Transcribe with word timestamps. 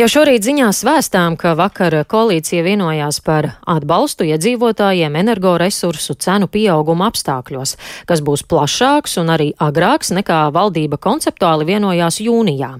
Jau 0.00 0.06
šorīt 0.08 0.46
ziņās 0.46 0.78
vēstām, 0.86 1.34
ka 1.36 1.50
vakar 1.58 1.92
koalīcija 2.08 2.62
vienojās 2.64 3.18
par 3.20 3.50
atbalstu 3.68 4.24
iedzīvotājiem 4.30 5.18
energoresursu 5.20 6.14
cenu 6.24 6.46
pieauguma 6.48 7.10
apstākļos, 7.10 7.74
kas 8.08 8.22
būs 8.24 8.46
plašāks 8.48 9.18
un 9.20 9.28
arī 9.34 9.50
agrāks 9.60 10.08
nekā 10.16 10.38
valdība 10.56 10.96
konceptuāli 10.96 11.66
vienojās 11.68 12.16
jūnijā. 12.24 12.70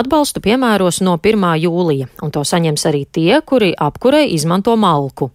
Atbalstu 0.00 0.40
piemēros 0.46 1.02
no 1.04 1.18
1. 1.20 1.44
jūlija, 1.60 2.08
un 2.24 2.32
to 2.32 2.40
saņems 2.40 2.86
arī 2.88 3.02
tie, 3.04 3.42
kuri 3.44 3.74
apkurei 3.76 4.30
izmanto 4.32 4.72
malku. 4.72 5.28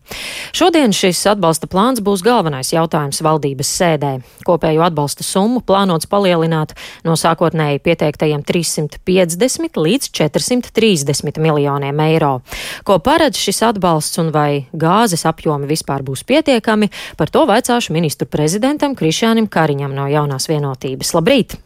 Šodien 0.58 0.90
šis 0.90 1.22
atbalsta 1.36 1.70
plāns 1.70 2.02
būs 2.02 2.26
galvenais 2.26 2.74
jautājums 2.74 3.22
valdības 3.22 3.76
sēdē. 3.78 4.16
Kopējo 4.50 4.88
atbalsta 4.90 5.22
summu 5.28 5.62
plānots 5.62 6.10
palielināt 6.10 6.74
no 7.06 7.14
sākotnēji 7.14 7.86
pieteiktajiem 7.86 8.42
350 8.42 9.82
līdz 9.86 10.12
430 10.18 11.27
10 11.28 11.44
miljoniem 11.44 12.00
eiro. 12.08 12.40
Ko 12.88 13.00
paredz 13.04 13.40
šis 13.40 13.62
atbalsts 13.68 14.20
un 14.24 14.32
vai 14.36 14.66
gāzes 14.74 15.28
apjomi 15.30 15.70
vispār 15.70 16.06
būs 16.08 16.26
pietiekami, 16.28 16.90
par 17.20 17.32
to 17.34 17.46
vaicāšu 17.50 17.96
ministru 17.96 18.30
prezidentam 18.32 18.96
Krišānam 18.98 19.50
Kariņam 19.52 19.96
no 19.96 20.08
jaunās 20.12 20.50
vienotības. 20.50 21.14
Labrīt! 21.18 21.58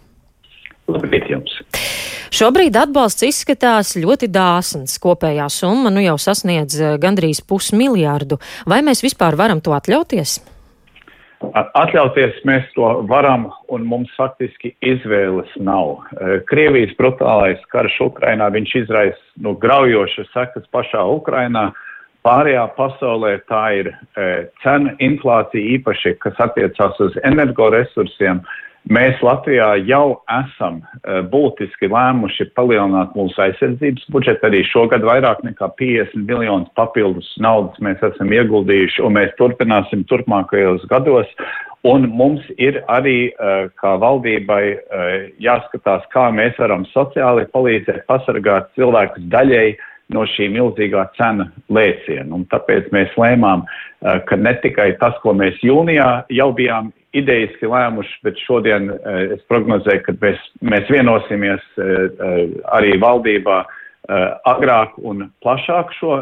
Labrīt 0.91 1.29
jums! 1.31 1.61
Šobrīd 2.31 2.77
atbalsts 2.79 3.25
izskatās 3.27 3.97
ļoti 3.99 4.29
dāsns. 4.31 4.95
Kopējā 5.03 5.49
summa 5.51 5.91
nu 5.91 5.99
jau 6.03 6.15
sasniedz 6.15 6.77
eh, 6.79 6.95
gandrīz 7.01 7.43
pusmiljārdu. 7.43 8.39
Vai 8.71 8.79
mēs 8.87 9.03
vispār 9.03 9.35
varam 9.39 9.59
to 9.59 9.75
atļauties? 9.75 10.39
Atļauties 11.41 12.41
mēs 12.45 12.67
to 12.75 12.87
varam, 13.09 13.47
un 13.73 13.85
mums 13.89 14.11
faktiski 14.17 14.73
izvēles 14.85 15.49
nav. 15.57 15.97
E, 16.13 16.39
Krievijas 16.49 16.93
brutālais 16.99 17.61
karš 17.73 17.97
Ukrainā, 18.05 18.51
viņš 18.53 18.75
izraisa 18.83 19.45
nu, 19.45 19.55
graujošas 19.61 20.29
sekas 20.35 20.67
pašā 20.73 21.01
Ukrainā. 21.17 21.71
Pārējā 22.21 22.67
pasaulē 22.77 23.39
tā 23.49 23.63
ir 23.79 23.89
e, 23.89 24.27
cena 24.61 24.93
inflācija 25.01 25.77
īpaši, 25.79 26.15
kas 26.21 26.37
attiecās 26.45 26.99
uz 27.01 27.17
energoresursiem. 27.25 28.43
E, 28.45 28.70
Mēs 28.89 29.19
Latvijā 29.21 29.75
jau 29.85 30.23
esam 30.33 30.79
uh, 30.81 31.21
būtiski 31.29 31.85
lēmuši 31.91 32.47
palielināt 32.57 33.13
mūsu 33.13 33.37
aizsardzības 33.45 34.07
budžetu. 34.09 34.47
Arī 34.47 34.63
šogad 34.65 35.05
vairāk 35.05 35.43
nekā 35.45 35.69
50 35.77 36.25
miljonus 36.25 36.71
papildus 36.75 37.29
naudas 37.37 37.77
mēs 37.83 38.01
esam 38.01 38.33
ieguldījuši 38.33 39.03
un 39.05 39.19
mēs 39.19 39.35
turpināsim 39.37 40.01
turpmākajos 40.09 40.87
gados. 40.89 41.29
Un 41.85 42.09
mums 42.09 42.41
ir 42.57 42.81
arī, 42.89 43.29
uh, 43.37 43.69
kā 43.77 43.93
valdībai, 44.01 44.63
uh, 44.73 45.13
jāskatās, 45.41 46.03
kā 46.13 46.31
mēs 46.33 46.57
varam 46.57 46.87
sociāli 46.89 47.45
palīdzēt, 47.53 48.07
pasargāt 48.09 48.73
cilvēkus 48.77 49.29
daļēji 49.29 49.77
no 50.13 50.25
šī 50.35 50.49
milzīgā 50.53 51.05
cena 51.17 51.49
lēciena. 51.73 52.29
Un 52.35 52.45
tāpēc 52.51 52.89
mēs 52.95 53.13
lēmām, 53.19 53.65
ka 54.01 54.37
ne 54.39 54.53
tikai 54.63 54.91
tas, 55.01 55.15
ko 55.23 55.33
mēs 55.37 55.59
jūnijā 55.65 56.09
jau 56.33 56.49
bijām 56.57 56.91
idejiski 57.17 57.67
lēmuši, 57.67 58.17
bet 58.25 58.39
šodien 58.45 58.89
uh, 58.93 59.19
es 59.35 59.41
prognozēju, 59.51 60.03
ka 60.05 60.15
mēs, 60.21 60.43
mēs 60.63 60.91
vienosimies 60.91 61.63
uh, 61.75 62.21
arī 62.77 62.95
valdībā 63.01 63.61
agrāk 64.49 64.97
un 65.07 65.29
plašāk 65.43 65.93
šo 65.99 66.17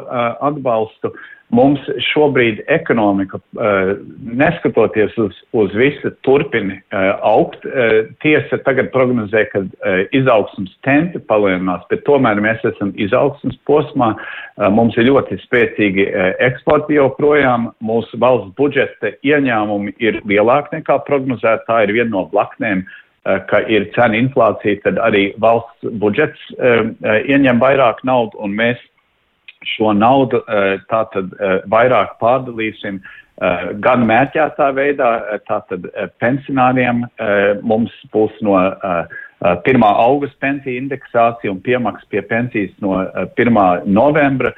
atbalstu. 0.46 1.14
Mums 1.50 1.82
šobrīd 2.12 2.60
ekonomika, 2.70 3.40
eh, 3.58 3.96
neskatoties 4.22 5.16
uz, 5.18 5.38
uz 5.58 5.74
visu, 5.74 6.12
turpina 6.22 6.76
eh, 6.78 7.08
augt. 7.26 7.66
Eh, 7.66 8.12
tiesa 8.22 8.60
tagad 8.66 8.92
prognozē, 8.94 9.48
ka 9.50 9.64
izaugsmas 10.14 10.76
tempi 10.86 11.22
palielinās, 11.32 11.88
bet 11.90 12.06
tomēr 12.06 12.42
mēs 12.46 12.62
esam 12.70 12.94
izaugsmas 12.94 13.58
posmā. 13.66 14.14
Mums 14.76 14.98
ir 15.00 15.08
ļoti 15.08 15.40
spēcīgi 15.42 16.06
eksporti 16.46 17.00
joprojām. 17.00 17.70
Mūsu 17.82 18.20
valsts 18.22 18.54
budžeta 18.60 19.16
ieņēmumi 19.26 19.96
ir 20.04 20.22
lielāki 20.30 20.78
nekā 20.78 21.00
prognozēta. 21.08 21.66
Tā 21.66 21.84
ir 21.88 21.96
viena 21.96 22.12
no 22.14 22.26
blaknēm 22.30 22.84
ka 23.50 23.60
ir 23.70 23.90
cena 23.96 24.18
inflācija, 24.18 24.80
tad 24.86 25.00
arī 25.04 25.30
valsts 25.44 25.92
budžets 26.02 26.40
ieņem 26.60 27.60
vairāk 27.62 28.04
naudu, 28.08 28.40
un 28.44 28.56
mēs 28.58 28.80
šo 29.66 29.94
naudu 29.94 30.42
eh, 30.48 30.78
tātad 30.92 31.34
eh, 31.36 31.58
vairāk 31.72 32.16
pārdalīsim 32.22 33.00
eh, 33.00 33.66
gan 33.84 34.06
mērķētā 34.08 34.70
veidā, 34.76 35.10
tātad 35.50 35.90
pensionāriem 36.22 37.06
mums 37.64 37.94
būs 38.14 38.36
no 38.46 38.56
1. 39.40 39.84
augusta 39.88 40.36
pensija 40.44 40.80
indeksācija 40.82 41.52
un 41.52 41.62
piemaks 41.64 42.08
pie 42.12 42.22
pensijas 42.28 42.74
no 42.84 42.98
1. 43.40 43.60
novembra. 43.88 44.52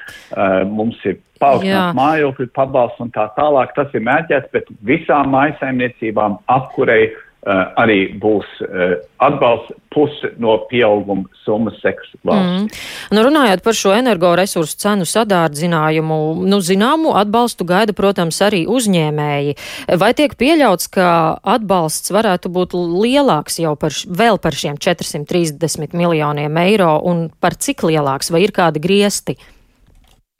Mums 0.65 0.97
ir 1.05 1.19
paaugstināt 1.41 1.93
mājokļu 1.97 2.47
pabalsts 2.55 3.01
un 3.03 3.11
tā 3.13 3.27
tālāk. 3.37 3.75
Tas 3.77 3.93
ir 3.93 4.05
mērķēts, 4.07 4.49
bet 4.55 4.71
visām 4.85 5.29
mājasaimniecībām 5.35 6.39
apkurei 6.49 7.11
Uh, 7.41 7.71
arī 7.81 8.11
būs 8.21 8.45
uh, 8.61 8.99
atbalsts 9.17 9.73
pusi 9.89 10.29
no 10.37 10.59
pieauguma 10.69 11.25
summas 11.41 11.79
seks 11.81 12.11
valsts. 12.21 12.67
Mm. 12.69 13.15
Nu, 13.17 13.23
runājot 13.25 13.63
par 13.65 13.77
šo 13.79 13.95
energoresursu 13.97 14.77
cenu 14.77 15.07
sadārdzinājumu, 15.09 16.19
nu, 16.45 16.59
zināmu 16.61 17.15
atbalstu 17.17 17.65
gaida, 17.65 17.95
protams, 17.97 18.37
arī 18.45 18.59
uzņēmēji. 18.69 19.55
Vai 20.03 20.11
tiek 20.19 20.35
pieļauts, 20.37 20.91
ka 20.93 21.07
atbalsts 21.55 22.13
varētu 22.13 22.51
būt 22.53 22.75
lielāks 22.77 23.57
jau 23.63 23.73
par, 23.73 23.97
vēl 24.05 24.37
par 24.37 24.59
šiem 24.61 24.77
430 24.77 25.97
miljoniem 25.97 26.61
eiro 26.61 26.93
un 27.09 27.31
par 27.41 27.57
cik 27.57 27.87
lielāks, 27.89 28.29
vai 28.29 28.45
ir 28.45 28.53
kādi 28.53 28.85
griesti? 28.85 29.39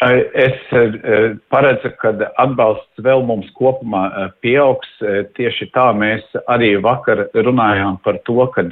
Es 0.02 0.58
eh, 0.74 1.36
paredzu, 1.54 1.92
ka 2.02 2.10
atbalsts 2.42 3.04
vēl 3.06 3.22
mums 3.28 3.52
kopumā 3.54 4.08
eh, 4.10 4.32
pieaugs. 4.42 4.90
Eh, 5.06 5.20
tieši 5.38 5.68
tā 5.76 5.92
mēs 5.94 6.26
arī 6.50 6.72
vakar 6.82 7.28
runājām 7.38 8.00
par 8.02 8.18
to, 8.26 8.48
ka 8.56 8.66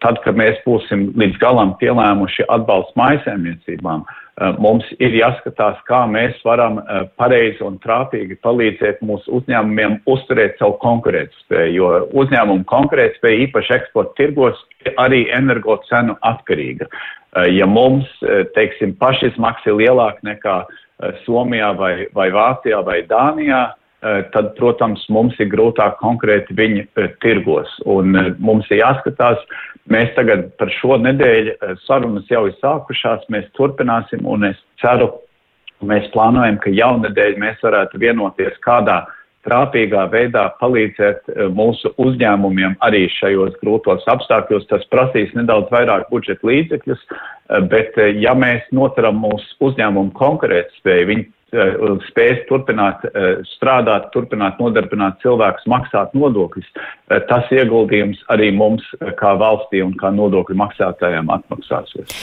tad, 0.00 0.22
kad 0.24 0.40
mēs 0.40 0.56
būsim 0.64 1.10
līdz 1.20 1.36
galam 1.42 1.74
pielēmuši 1.82 2.48
atbalstu 2.48 2.96
mājasēmniecībām, 2.96 4.06
mums 4.58 4.86
ir 4.98 5.12
jāskatās, 5.18 5.78
kā 5.88 6.00
mēs 6.08 6.38
varam 6.46 6.78
pareizi 7.20 7.60
un 7.66 7.76
trāpīgi 7.82 8.38
palīdzēt 8.44 9.02
mūsu 9.04 9.40
uzņēmumiem 9.40 9.98
uzturēt 10.08 10.56
savu 10.60 10.78
konkurētspēju, 10.80 11.74
jo 11.76 11.90
uzņēmumu 12.22 12.64
konkurētspēja 12.70 13.46
īpaši 13.46 13.76
eksporta 13.76 14.16
tirgos 14.22 14.60
ir 14.86 14.96
arī 15.00 15.26
energo 15.36 15.76
cenu 15.88 16.16
atkarīga. 16.24 16.88
Eh, 17.36 17.52
ja 17.54 17.66
mums, 17.66 18.06
eh, 18.22 18.44
teiksim, 18.56 18.96
pašizmaksa 18.98 19.70
ir 19.70 19.78
lielāka 19.78 20.24
nekā 20.26 20.56
eh, 20.66 21.12
Somijā 21.24 21.70
vai, 21.78 22.06
vai 22.14 22.30
Vācijā 22.34 22.82
vai 22.84 23.02
Dānijā, 23.06 23.70
tad, 24.00 24.52
protams, 24.56 25.02
mums 25.12 25.36
ir 25.42 25.50
grūtāk 25.52 25.98
konkrēti 26.00 26.56
viņi 26.56 26.86
tirgos. 27.20 27.72
Un 27.84 28.16
mums 28.40 28.68
ir 28.72 28.80
jāskatās, 28.80 29.42
mēs 29.92 30.14
tagad 30.16 30.46
par 30.60 30.72
šo 30.78 30.96
nedēļu 31.02 31.76
sarunas 31.84 32.30
jau 32.32 32.46
ir 32.48 32.56
sākušās, 32.62 33.26
mēs 33.28 33.50
turpināsim 33.58 34.24
un 34.24 34.48
es 34.48 34.60
ceru, 34.80 35.10
mēs 35.84 36.08
plānojam, 36.14 36.58
ka 36.60 36.72
jaunedēļ 36.72 37.38
mēs 37.40 37.60
varētu 37.64 38.00
vienoties 38.00 38.56
kādā 38.64 39.02
trāpīgā 39.46 40.04
veidā 40.12 40.44
palīdzēt 40.60 41.30
eh, 41.32 41.46
mūsu 41.56 41.92
uzņēmumiem 42.04 42.76
arī 42.84 43.06
šajos 43.16 43.56
grūtos 43.62 44.04
apstākļos. 44.12 44.68
Tas 44.72 44.86
prasīs 44.92 45.32
nedaudz 45.36 45.72
vairāk 45.72 46.08
budžeta 46.12 46.46
līdzekļus, 46.50 47.06
eh, 47.08 47.60
bet 47.72 47.96
eh, 47.98 48.12
ja 48.20 48.36
mēs 48.36 48.66
notaram 48.76 49.20
mūsu 49.24 49.70
uzņēmumu 49.70 50.12
konkurētspēju, 50.18 51.12
viņi 51.12 51.28
Eh, 51.28 51.39
spēs 52.08 52.42
turpināt 52.48 53.04
eh, 53.10 53.40
strādāt, 53.54 54.10
turpināt 54.14 54.60
nodarbināt 54.62 55.20
cilvēkus, 55.24 55.66
maksāt 55.70 56.14
nodokļus, 56.14 56.68
eh, 56.76 57.22
tas 57.28 57.50
ieguldījums 57.54 58.20
arī 58.30 58.50
mums 58.54 58.84
kā 59.20 59.34
valstī 59.40 59.82
un 59.84 59.94
kā 59.98 60.12
nodokļu 60.14 60.58
maksātājiem 60.60 61.32
atmaksāsies. 61.36 62.14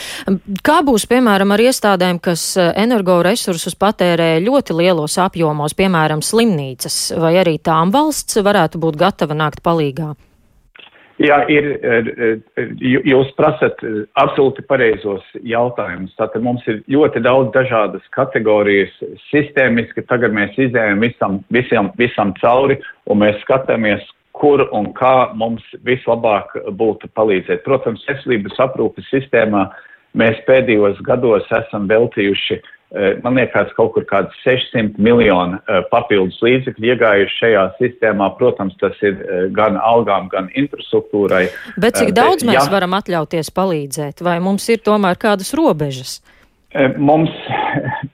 Kā 0.64 0.78
būs, 0.86 1.08
piemēram, 1.10 1.52
ar 1.54 1.64
iestādēm, 1.68 2.20
kas 2.22 2.56
energoresursus 2.58 3.76
patērē 3.78 4.38
ļoti 4.44 4.78
lielos 4.78 5.18
apjomos, 5.22 5.76
piemēram, 5.78 6.24
slimnīcas, 6.24 7.18
vai 7.20 7.36
arī 7.42 7.58
tām 7.58 7.92
valsts 7.94 8.40
varētu 8.44 8.80
būt 8.80 8.98
gatava 9.00 9.36
nākt 9.36 9.62
palīgā? 9.64 10.14
Jā, 11.18 11.40
ir, 11.50 11.66
jūs 12.78 13.32
prasat 13.34 13.80
absolūti 14.22 14.62
pareizos 14.70 15.24
jautājumus. 15.42 16.12
Tātad 16.18 16.44
mums 16.46 16.62
ir 16.70 16.78
ļoti 16.94 17.24
daudz 17.24 17.50
dažādas 17.56 18.04
kategorijas 18.14 18.94
sistēmiski. 19.26 20.06
Tagad 20.06 20.36
mēs 20.36 20.54
izējām 20.54 21.02
visam, 21.02 21.40
visam, 21.50 21.90
visam 21.98 22.30
cauri 22.38 22.78
un 23.10 23.18
mēs 23.24 23.42
skatāmies, 23.42 24.06
kur 24.38 24.62
un 24.70 24.92
kā 24.94 25.32
mums 25.34 25.64
vislabāk 25.82 26.54
būtu 26.78 27.10
palīdzēt. 27.18 27.66
Protams, 27.66 28.06
veselības 28.06 28.62
aprūpes 28.68 29.10
sistēmā 29.10 29.66
mēs 30.18 30.38
pēdējos 30.46 31.02
gados 31.06 31.50
esam 31.64 31.90
veltījuši 31.90 32.60
uh, 32.60 32.74
man 33.22 33.36
liekas, 33.36 33.72
kaut 33.76 33.92
kur 33.96 34.06
kāds 34.08 34.32
600 34.46 34.96
miljonu 35.02 35.58
eh, 35.60 35.82
papildus 35.92 36.38
līdzekļu 36.44 36.92
iegājuši 36.94 37.36
šajā 37.42 37.66
sistēmā. 37.80 38.30
Protams, 38.38 38.78
tas 38.80 38.96
ir 39.04 39.20
eh, 39.20 39.44
gan 39.54 39.76
algām, 39.76 40.30
gan 40.32 40.48
infrastruktūrai. 40.56 41.46
Bet 41.76 42.00
cik 42.00 42.14
daudz 42.16 42.42
Bet, 42.42 42.52
mēs 42.54 42.62
jā. 42.62 42.72
varam 42.72 42.96
atļauties 42.96 43.52
palīdzēt? 43.52 44.24
Vai 44.24 44.38
mums 44.44 44.68
ir 44.72 44.80
tomēr 44.84 45.20
kādas 45.20 45.52
robežas? 45.58 46.18
Mums, 47.00 47.32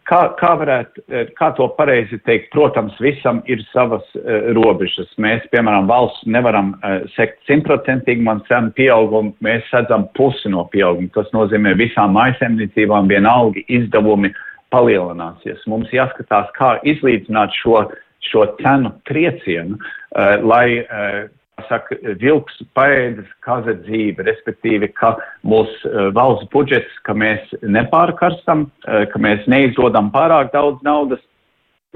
kā, 0.07 0.21
kā 0.39 0.53
varētu, 0.61 1.03
kā 1.35 1.49
to 1.59 1.67
pareizi 1.75 2.21
teikt, 2.23 2.53
protams, 2.53 2.95
visam 3.03 3.41
ir 3.51 3.65
savas 3.73 4.05
uh, 4.15 4.47
robežas. 4.55 5.11
Mēs, 5.19 5.43
piemēram, 5.51 5.89
valsts 5.91 6.23
nevaram 6.31 6.71
uh, 6.77 7.03
sekt 7.17 7.41
simtprocentīgi 7.51 8.23
man 8.23 8.45
cenu 8.47 8.71
pieaugumu, 8.79 9.35
mēs 9.43 9.67
sadzam 9.73 10.07
pusi 10.15 10.55
no 10.55 10.69
pieauguma. 10.71 11.11
Tas 11.19 11.35
nozīmē 11.35 11.75
visām 11.83 12.15
maisemniecībām 12.15 13.11
vienalga 13.11 13.67
izdevumi 13.67 14.31
palielināsies. 14.75 15.63
Mums 15.71 15.95
jāskatās, 15.95 16.51
kā 16.59 16.75
izlīdzināt 16.83 17.55
šo, 17.63 17.87
šo 18.27 18.49
cenu 18.59 18.93
triecienu, 19.09 19.79
uh, 19.79 20.37
lai 20.43 20.67
uh, 20.83 21.25
saka, 21.69 21.97
vilks 22.21 22.59
paēdas 22.77 23.29
kaza 23.45 23.77
dzīve, 23.85 24.25
respektīvi, 24.27 24.91
ka 24.99 25.15
mūsu 25.47 25.91
uh, 25.91 26.09
valsts 26.17 26.51
budžets, 26.53 26.99
ka 27.07 27.15
mēs 27.17 27.55
nepārkarstam, 27.63 28.67
uh, 28.67 29.05
ka 29.13 29.23
mēs 29.23 29.47
neizdodam 29.51 30.11
pārāk 30.15 30.53
daudz 30.55 30.83
naudas, 30.87 31.23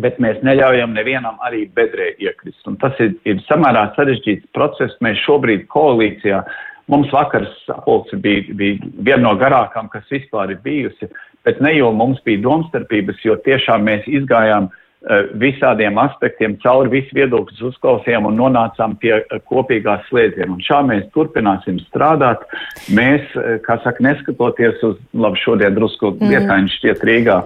bet 0.03 0.21
mēs 0.23 0.39
neļaujam 0.47 0.95
nevienam 0.95 1.41
arī 1.45 1.67
bedrē 1.75 2.13
iekrist. 2.23 2.63
Un 2.71 2.79
tas 2.79 2.95
ir, 3.03 3.17
ir 3.27 3.43
samērā 3.49 3.89
sarežģīts 3.97 4.47
process. 4.55 4.95
Mēs 5.03 5.19
šobrīd 5.25 5.67
koalīcijā, 5.75 6.45
mums 6.93 7.11
vakars 7.13 7.51
sapulce 7.67 8.17
bija, 8.23 8.47
bija 8.55 8.93
viena 8.95 9.25
no 9.27 9.35
garākām, 9.41 9.91
kas 9.93 10.07
vispār 10.13 10.55
ir 10.55 10.63
bijusi, 10.63 11.11
bet 11.47 11.63
ne 11.65 11.77
jau 11.77 11.93
mums 11.95 12.21
bija 12.27 12.43
domstarpības, 12.45 13.23
jo 13.25 13.39
tiešām 13.47 13.87
mēs 13.87 14.09
izgājām 14.09 14.71
Eh, 14.99 15.29
visādiem 15.39 15.95
aspektiem, 16.03 16.57
cauri 16.59 16.91
visu 16.91 17.15
viedokļus 17.15 17.61
uzklausījām 17.69 18.25
un 18.27 18.35
nonācām 18.35 18.97
pie 18.99 19.13
eh, 19.21 19.37
kopīgās 19.47 20.03
slēdziena. 20.09 20.51
Un 20.57 20.65
šā 20.67 20.81
mēs 20.89 21.05
turpināsim 21.15 21.79
strādāt. 21.85 22.43
Mēs, 22.91 23.23
eh, 23.39 23.61
kā 23.63 23.77
saka, 23.85 24.03
neskatoties 24.03 24.83
uz, 24.83 24.97
labi, 25.15 25.39
šodien 25.39 25.77
drusku 25.79 26.11
mm. 26.17 26.33
vietaiņš 26.35 26.75
šķiet 26.81 27.07
Rīgā, 27.07 27.37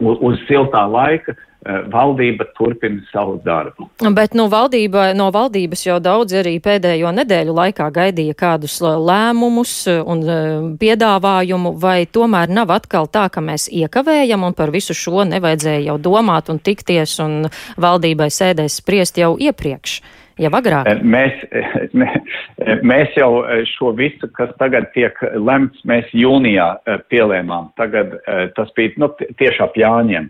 uz, 0.00 0.16
uz 0.30 0.40
siltā 0.48 0.86
laika, 0.88 1.36
valdība 1.68 2.46
turpina 2.56 3.02
savu 3.12 3.38
darbu. 3.44 3.88
Bet 4.16 4.34
nu, 4.38 4.48
valdība, 4.48 5.12
no 5.16 5.28
valdības 5.34 5.84
jau 5.86 5.98
daudz 6.00 6.36
arī 6.40 6.56
pēdējo 6.64 7.12
nedēļu 7.16 7.56
laikā 7.58 7.88
gaidīja 7.94 8.36
kādus 8.38 8.78
eh, 8.82 8.94
lēmumus 9.10 9.74
un 9.98 10.22
eh, 10.24 10.46
piedāvājumu, 10.80 11.74
vai 11.80 12.06
tomēr 12.06 12.52
nav 12.52 12.72
atkal 12.78 13.10
tā, 13.12 13.28
ka 13.32 13.44
mēs 13.44 13.68
iekavējam 13.68 14.46
un 14.48 14.56
par 14.56 14.72
visu 14.74 14.96
šo 14.96 15.26
nevajadzēja 15.28 15.90
jau 15.90 15.98
domāt 16.08 16.48
un 16.52 16.62
tikties 16.62 17.18
un 17.24 17.50
valdībai 17.76 18.30
sēdēs 18.32 18.80
spriest 18.82 19.20
jau 19.20 19.34
iepriekš 19.36 20.00
jau 20.38 20.50
agrāk? 20.58 20.88
Eh, 20.88 21.00
mēs, 21.02 21.40
eh, 21.52 22.74
mēs 22.86 23.16
jau 23.18 23.30
eh, 23.42 23.62
šo 23.68 23.92
visu, 23.98 24.28
kas 24.36 24.52
tagad 24.60 24.90
tiek 24.94 25.18
lemts, 25.36 25.80
mēs 25.88 26.08
jūnijā 26.16 26.68
pielēmām. 27.12 27.72
Tagad 27.80 28.16
tas 28.56 28.70
bija 28.76 28.94
nu, 29.02 29.10
tieši 29.40 29.62
ap 29.64 29.76
Jāņiem. 29.78 30.28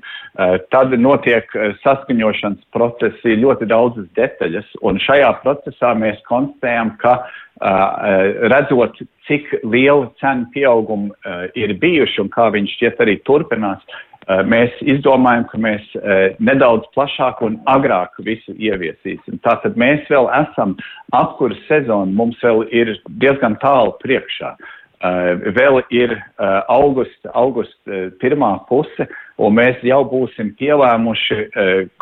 Tad 0.73 0.95
notiek 1.01 1.51
saskaņošanas 1.83 2.65
procesi, 2.75 3.37
ļoti 3.41 3.69
daudzas 3.71 4.09
detaļas, 4.19 4.69
un 4.87 5.01
šajā 5.03 5.31
procesā 5.43 5.95
mēs 5.99 6.21
konstatējam, 6.29 6.95
ka 7.03 7.19
redzot, 8.53 9.01
cik 9.27 9.49
liela 9.67 10.07
cenu 10.23 10.47
pieauguma 10.55 11.43
ir 11.59 11.75
bijuši 11.81 12.23
un 12.23 12.31
kā 12.33 12.47
viņš 12.55 12.77
šķiet 12.77 13.03
arī 13.05 13.17
turpinās, 13.27 13.83
Eh, 13.83 14.08
mēs 14.29 14.75
izdomājam, 14.85 15.47
ka 15.49 15.61
mēs 15.61 15.85
eh, 15.97 16.35
nedaudz 16.39 16.89
plašāk 16.97 17.41
un 17.47 17.59
agrāk 17.71 18.19
visu 18.25 18.53
ieviesīsim. 18.57 19.41
Tātad 19.45 19.79
mēs 19.81 20.05
vēl 20.13 20.29
esam 20.43 20.77
apkuras 21.17 21.61
sezonu, 21.69 22.13
mums 22.13 22.41
vēl 22.45 22.67
ir 22.69 22.97
diezgan 23.23 23.57
tālu 23.63 23.97
priekšā. 24.05 24.57
Uh, 24.99 25.39
vēl 25.55 25.77
ir 25.95 26.17
augusta, 26.67 27.31
uh, 27.31 28.09
pirmā 28.19 28.49
puse, 28.67 29.07
un 29.39 29.55
mēs 29.55 29.79
jau 29.87 30.01
būsim 30.11 30.51
pielēmuši 30.59 31.37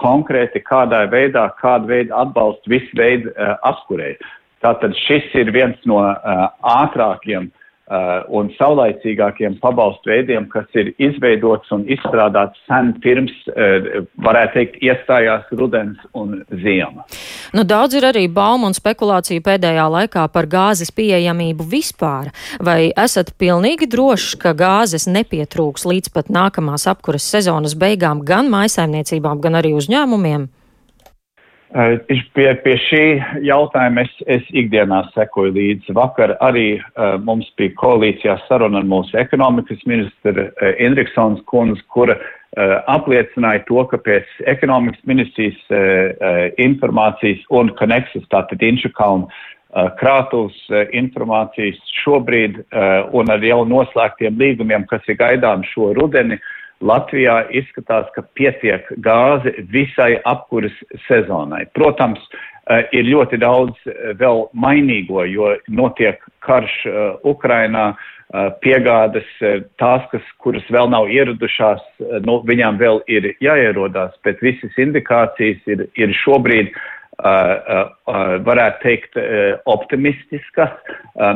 konkrēti, 0.00 0.62
kādā 0.64 1.02
veidā, 1.12 1.50
kādu 1.60 1.90
veidu 1.92 2.16
atbalstu 2.16 2.72
visu 2.72 2.96
veidu 2.96 3.34
apskurēji. 3.68 4.16
Tātad 4.64 4.96
šis 5.02 5.28
ir 5.36 5.52
viens 5.52 5.76
no 5.84 6.00
ātrākiem 6.00 7.50
Uh, 7.52 7.65
un 7.86 8.48
saulaicīgākiem 8.56 9.60
pabalstu 9.62 10.10
veidiem, 10.10 10.48
kas 10.50 10.66
ir 10.74 10.90
izveidots 10.98 11.70
un 11.70 11.84
izstrādāts 11.86 12.58
sen 12.66 12.90
pirms, 13.04 13.34
uh, 13.52 14.02
varētu 14.26 14.58
teikt, 14.58 14.80
iestājās 14.82 15.46
rudens 15.54 16.00
un 16.18 16.40
ziema. 16.64 17.06
Nu, 17.54 17.62
daudz 17.62 17.94
ir 17.94 18.08
arī 18.08 18.26
baumu 18.26 18.66
un 18.66 18.74
spekulāciju 18.74 19.44
pēdējā 19.46 19.86
laikā 19.92 20.26
par 20.34 20.50
gāzes 20.50 20.90
pieejamību 20.90 21.68
vispār. 21.70 22.32
Vai 22.58 22.90
esat 22.90 23.30
pilnīgi 23.38 23.86
droši, 23.92 24.34
ka 24.42 24.56
gāzes 24.58 25.06
nepietrūks 25.06 25.86
līdz 25.86 26.10
pat 26.16 26.32
nākamās 26.32 26.88
apkuras 26.90 27.28
sezonas 27.30 27.78
beigām 27.78 28.24
gan 28.26 28.50
maisaimniecībām, 28.50 29.38
gan 29.44 29.62
arī 29.62 29.76
uzņēmumiem? 29.78 30.50
Pie, 31.74 32.46
pie 32.62 32.74
šī 32.78 33.02
jautājuma 33.42 34.04
es, 34.06 34.12
es 34.30 34.44
ikdienā 34.54 35.00
sekoju 35.16 35.50
līdzi. 35.56 35.96
Vakar 35.98 36.36
arī 36.44 36.78
uh, 36.78 37.16
mums 37.18 37.48
bija 37.58 37.74
koalīcijā 37.80 38.36
saruna 38.46 38.78
ar 38.78 38.86
mūsu 38.86 39.18
ekonomikas 39.18 39.82
ministru 39.90 40.46
uh, 40.46 40.68
Indriksons 40.78 41.42
kundz, 41.50 41.82
kura 41.90 42.14
uh, 42.14 42.76
apliecināja 42.92 43.64
to, 43.66 43.82
ka 43.90 43.98
pēc 43.98 44.30
ekonomikas 44.46 45.02
ministrijas 45.10 45.58
uh, 45.74 45.82
uh, 46.14 46.40
informācijas 46.62 47.42
un 47.50 47.74
Konexas, 47.80 48.24
tātad 48.30 48.62
Inčukalna 48.62 49.26
uh, 49.26 49.90
krātuvs 49.98 50.60
uh, 50.70 50.86
informācijas 50.94 51.82
šobrīd 52.04 52.62
uh, 52.62 53.10
un 53.10 53.34
ar 53.34 53.42
jau 53.42 53.64
noslēgtiem 53.66 54.38
līgumiem, 54.38 54.86
kas 54.86 55.02
ir 55.10 55.18
gaidām 55.18 55.66
šo 55.74 55.90
rudeni, 55.98 56.38
uh, 56.38 56.55
Latvijā 56.84 57.46
izskatās, 57.56 58.08
ka 58.14 58.24
pietiek 58.36 58.88
gāzi 59.04 59.52
visai 59.72 60.16
apkuras 60.28 60.74
sezonai. 61.06 61.64
Protams, 61.74 62.20
eh, 62.68 62.84
ir 62.92 63.08
ļoti 63.08 63.40
daudz 63.40 63.76
eh, 63.86 64.12
vēl 64.20 64.48
mainīgo, 64.52 65.24
jo 65.24 65.54
notiek 65.68 66.20
karš 66.40 66.76
eh, 66.86 67.00
Ukrainā, 67.24 67.94
piegādes 68.58 69.26
tās, 69.78 70.02
kas, 70.10 70.22
kuras 70.42 70.64
vēl 70.74 70.88
nav 70.90 71.06
ieradušās, 71.14 71.78
nu, 72.26 72.40
viņām 72.42 72.74
vēl 72.80 72.98
ir 73.06 73.28
jāierodās, 73.38 74.16
bet 74.26 74.42
visas 74.42 74.74
indikācijas 74.82 75.62
ir, 75.70 75.84
ir 75.94 76.10
šobrīd 76.24 76.72
uh, 76.72 76.95
varētu 77.16 78.82
teikt, 78.82 79.16
optimistiskas. 79.64 80.74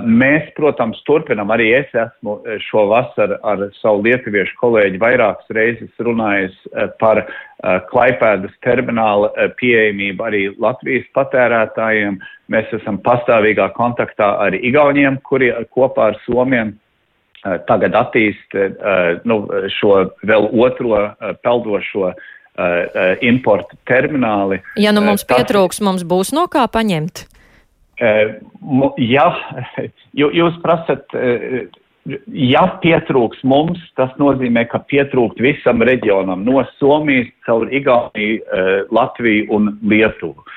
Mēs, 0.04 0.50
protams, 0.56 1.00
turpinam, 1.06 1.50
arī 1.50 1.70
es 1.78 1.94
esmu 1.94 2.40
šo 2.68 2.86
vasaru 2.90 3.38
ar 3.42 3.64
savu 3.80 4.02
lietuviešu 4.04 4.58
kolēģi 4.60 5.00
vairākas 5.00 5.48
reizes 5.56 6.04
runājis 6.04 6.56
par 7.00 7.24
Klaipēdas 7.88 8.52
termināla 8.64 9.32
pieejamību 9.60 10.24
arī 10.24 10.42
Latvijas 10.60 11.08
patērētājiem. 11.16 12.20
Mēs 12.52 12.68
esam 12.76 13.00
pastāvīgā 13.04 13.70
kontaktā 13.76 14.34
ar 14.44 14.56
Igauniem, 14.56 15.20
kuri 15.24 15.52
kopā 15.72 16.12
ar 16.12 16.20
Somiem 16.26 16.76
tagad 17.40 17.94
attīst 17.96 18.56
nu, 19.24 19.36
šo 19.80 19.94
vēl 20.28 20.50
otro 20.60 21.06
peldošo 21.40 22.10
uh, 22.10 22.12
uh, 22.12 22.28
importa 23.24 23.76
termināli. 23.88 24.60
Ja 24.80 24.92
nu 24.96 25.04
mums 25.04 25.24
pietrūks, 25.28 25.80
mums 25.84 26.04
būs 26.08 26.34
no 26.36 26.46
kā 26.52 26.66
paņemt? 26.72 27.24
Uh, 28.00 28.88
ja 28.96 29.26
jūs 30.16 30.56
prasat, 30.64 31.04
uh, 31.12 32.16
ja 32.32 32.62
pietrūks 32.80 33.42
mums, 33.44 33.82
tas 34.00 34.14
nozīmē, 34.20 34.64
ka 34.70 34.80
pietrūkt 34.88 35.42
visam 35.44 35.84
reģionam 35.84 36.46
no 36.46 36.64
Somijas 36.78 37.28
caur 37.46 37.68
Igauniju, 37.68 38.40
uh, 38.40 38.72
Latviju 38.94 39.50
un 39.56 39.74
Lietuvu. 39.84 40.48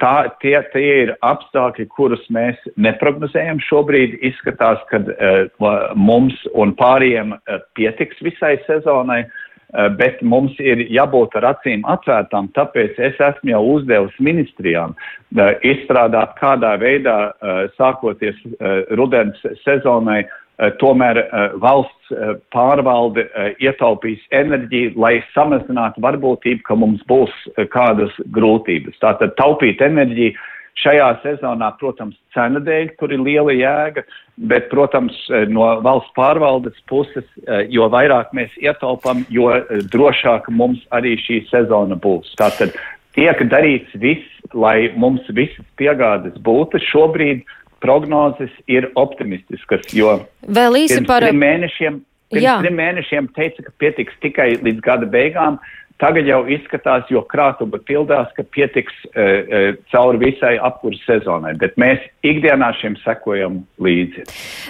Tā, 0.00 0.32
tie, 0.42 0.56
tie 0.72 0.86
ir 1.04 1.10
apstākļi, 1.22 1.84
kurus 1.92 2.22
mēs 2.34 2.56
neprognozējam. 2.82 3.60
Šobrīd 3.62 4.16
izskatās, 4.26 4.80
ka 4.90 4.98
uh, 5.04 5.92
mums 5.94 6.34
un 6.58 6.72
pārējiem 6.80 7.36
uh, 7.36 7.60
pietiks 7.78 8.18
visai 8.24 8.56
sezonai. 8.64 9.20
Uh, 9.28 9.44
bet 9.98 10.22
mums 10.22 10.56
ir 10.62 10.80
jābūt 10.88 11.36
ar 11.36 11.50
acīm 11.52 11.84
atvērtām, 11.92 12.48
tāpēc 12.56 12.98
es 13.10 13.18
esmu 13.20 13.52
jau 13.52 13.62
uzdevis 13.74 14.16
ministrijām 14.18 14.94
eh, 15.36 15.54
izstrādāt 15.74 16.36
kādā 16.40 16.74
veidā, 16.80 17.18
eh, 17.30 17.64
sākoties 17.76 18.38
rudens 18.96 19.40
sezonai, 19.64 20.24
tomēr 20.82 21.20
valsts 21.62 22.08
pārvalde 22.50 23.28
ietaupīs 23.62 24.24
enerģiju, 24.34 24.96
lai 24.98 25.20
samazinātu 25.30 26.02
varbūtību, 26.02 26.64
ka 26.66 26.74
mums 26.74 27.04
būs 27.06 27.30
kādas 27.70 28.10
grūtības. 28.34 28.98
Tātad 28.98 29.36
taupīt 29.38 29.84
enerģiju 29.86 30.34
Šajā 30.78 31.08
sezonā, 31.24 31.72
protams, 31.80 32.16
cena 32.34 32.60
dēļ 32.62 32.92
tur 33.00 33.12
ir 33.14 33.22
liela 33.26 33.54
jēga, 33.56 34.04
bet, 34.50 34.68
protams, 34.70 35.16
no 35.50 35.66
valsts 35.82 36.12
pārvaldes 36.14 36.76
puses, 36.90 37.26
jo 37.72 37.88
vairāk 37.90 38.30
mēs 38.36 38.54
ietaupam, 38.62 39.24
jo 39.34 39.50
drošāk 39.90 40.46
mums 40.54 40.84
arī 40.94 41.16
šī 41.18 41.42
sezona 41.50 41.98
būs. 41.98 42.30
Tātad 42.38 42.76
tiek 43.18 43.42
darīts 43.50 43.94
viss, 43.98 44.26
lai 44.54 44.92
mums 44.94 45.26
visas 45.34 45.66
piegādes 45.80 46.38
būtu. 46.46 46.78
Šobrīd 46.92 47.42
prognozes 47.82 48.54
ir 48.70 48.90
optimistiskas, 48.98 49.90
jo 49.94 50.20
Vēl 50.46 50.84
īsi 50.84 51.02
par 51.06 51.26
mēnešiem 51.34 52.04
Pirms 52.28 52.44
Jā. 52.44 52.58
trim 52.60 52.76
mēnešiem 52.76 53.28
teica, 53.36 53.62
ka 53.64 53.72
pietiks 53.80 54.16
tikai 54.20 54.50
līdz 54.60 54.82
gada 54.84 55.06
beigām. 55.08 55.56
Tagad 55.98 56.28
jau 56.30 56.44
izskatās, 56.46 57.08
jo 57.10 57.24
krātuva 57.26 57.80
pildās, 57.82 58.28
ka 58.36 58.44
pietiks 58.54 58.94
e, 59.08 59.22
e, 59.22 59.62
cauri 59.90 60.20
visai 60.22 60.52
apkursu 60.62 61.00
sezonai, 61.02 61.56
bet 61.58 61.74
mēs 61.80 62.04
ikdienā 62.22 62.68
šim 62.78 62.94
sekojam 63.02 63.56
līdzi. 63.82 64.28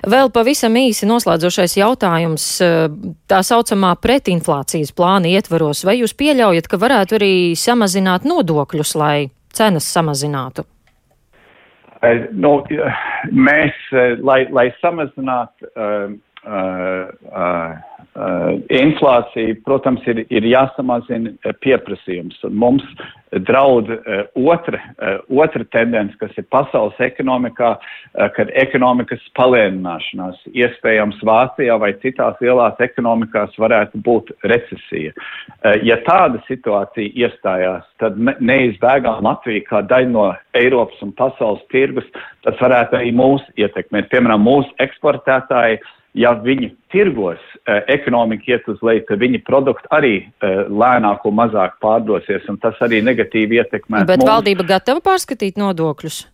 Vēl 0.09 0.33
pavisam 0.33 0.79
īsi 0.81 1.09
noslēdzošais 1.11 1.77
jautājums. 1.83 2.47
E, 2.65 2.71
tā 3.29 3.43
saucamā 3.45 3.93
pretinflācijas 4.01 4.95
plāna 4.97 5.29
ietvaros, 5.35 5.85
vai 5.85 5.99
jūs 6.01 6.17
pieļaujat, 6.17 6.71
ka 6.71 6.81
varētu 6.81 7.21
arī 7.21 7.35
samazināt 7.61 8.25
nodokļus, 8.25 8.95
lai 8.97 9.29
cenas 9.53 9.91
samazinātu? 9.93 10.65
E, 12.01 12.15
nu, 12.33 12.55
mēs, 13.29 13.77
e, 13.93 14.09
lai, 14.25 14.47
lai 14.49 14.71
samazinātu. 14.81 15.75
Uh, 15.77 16.17
uh, 16.49 17.13
Uh, 17.29 17.75
inflācija, 18.73 19.55
protams, 19.67 20.03
ir, 20.11 20.25
ir 20.33 20.47
jāsamazina 20.49 21.33
uh, 21.37 21.55
pieprasījums. 21.63 22.39
Un 22.49 22.57
mums 22.59 22.85
draud 23.47 23.91
uh, 23.93 24.23
otra, 24.39 24.81
uh, 24.97 25.19
otra 25.45 25.67
tendence, 25.75 26.17
kas 26.21 26.33
ir 26.41 26.47
pasaules 26.53 26.99
ekonomikā, 27.05 27.75
uh, 27.77 28.29
kad 28.37 28.51
ekonomikas 28.59 29.23
palēnināšanās, 29.39 30.41
iespējams 30.51 31.21
Vācijā 31.29 31.77
vai 31.81 31.93
citās 32.03 32.41
lielās 32.43 32.81
ekonomikās 32.83 33.55
varētu 33.61 34.01
būt 34.07 34.33
recesija. 34.51 35.13
Uh, 35.15 35.77
ja 35.87 36.01
tāda 36.09 36.41
situācija 36.49 37.13
iestājās, 37.29 37.87
tad 38.03 38.19
ne, 38.19 38.35
neizbēgām 38.41 39.23
Latvija 39.29 39.67
kā 39.69 39.85
daļa 39.91 40.11
no 40.15 40.31
Eiropas 40.59 40.99
un 41.05 41.15
pasaules 41.19 41.63
tirgus, 41.75 42.09
tas 42.47 42.59
varētu 42.63 42.99
arī 42.99 43.15
mūs 43.15 43.45
ietekmēt. 43.61 44.11
Piemēram, 44.11 44.43
mūsu 44.49 44.75
eksportētāji 44.83 45.79
ja 46.19 46.33
viņi 46.43 46.73
tirgos 46.93 47.41
uh, 47.41 47.83
ekonomika 47.91 48.55
iet 48.55 48.67
uz 48.71 48.81
leju, 48.85 49.05
tad 49.09 49.23
viņi 49.23 49.43
produkti 49.47 49.91
arī 49.95 50.15
uh, 50.23 50.67
lēnāk 50.69 51.27
un 51.29 51.39
mazāk 51.39 51.79
pārdosies, 51.85 52.49
un 52.51 52.59
tas 52.63 52.79
arī 52.85 53.01
negatīvi 53.07 53.61
ietekmē. 53.61 54.05
Bet 54.09 54.23
mums. 54.23 54.31
valdība 54.31 54.67
gatava 54.69 55.05
pārskatīt 55.05 55.61
nodokļus? 55.61 56.25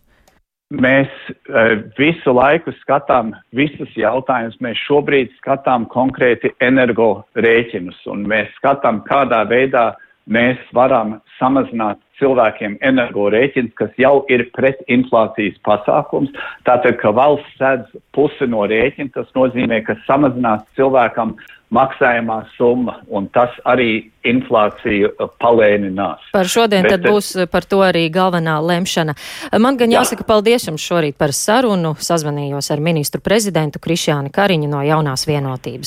Mēs 0.73 1.11
uh, 1.29 1.75
visu 1.99 2.33
laiku 2.33 2.73
skatām 2.81 3.35
visus 3.55 3.91
jautājumus. 3.99 4.57
Mēs 4.65 4.79
šobrīd 4.87 5.35
skatām 5.37 5.85
konkrēti 5.93 6.49
energo 6.65 7.25
rēķinus, 7.37 8.01
un 8.09 8.25
mēs 8.29 8.49
skatām, 8.57 9.03
kādā 9.05 9.43
veidā 9.49 9.91
mēs 10.31 10.61
varam 10.73 11.19
samazināt 11.39 11.99
cilvēkiem 12.19 12.77
energorēķins, 12.85 13.73
kas 13.75 13.91
jau 13.99 14.23
ir 14.31 14.45
pret 14.55 14.79
inflācijas 14.91 15.57
pasākums. 15.67 16.31
Tātad, 16.67 16.95
ka 17.01 17.11
valsts 17.15 17.59
sēdz 17.59 17.99
pusi 18.15 18.47
no 18.49 18.63
rēķina, 18.71 19.11
tas 19.17 19.27
nozīmē, 19.35 19.81
ka 19.87 19.97
samazinās 20.07 20.63
cilvēkam 20.79 21.35
maksājumā 21.75 22.37
summa, 22.55 22.99
un 23.09 23.27
tas 23.33 23.53
arī 23.67 24.05
inflāciju 24.25 25.11
palēninās. 25.41 26.29
Par 26.33 26.47
šodien 26.49 26.85
Bet, 26.85 26.95
tad 26.95 27.07
būs 27.09 27.33
par 27.51 27.65
to 27.67 27.81
arī 27.85 28.05
galvenā 28.13 28.55
lemšana. 28.63 29.15
Man 29.61 29.77
gan 29.79 29.93
jāsaka 29.93 30.23
jā. 30.23 30.29
paldies 30.29 30.67
jums 30.69 30.85
šorīt 30.85 31.17
par 31.19 31.33
sarunu. 31.35 31.95
Sazvanījos 31.99 32.71
ar 32.73 32.83
ministru 32.85 33.21
prezidentu 33.25 33.81
Krišjānu 33.83 34.31
Kariņu 34.33 34.69
no 34.71 34.81
jaunās 34.85 35.25
vienotības. 35.27 35.83